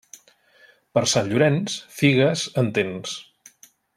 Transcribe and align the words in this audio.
Per 0.97 1.03
Sant 1.11 1.29
Llorenç, 1.33 1.77
figues, 2.01 2.47
en 2.65 2.75
tens. 2.79 3.17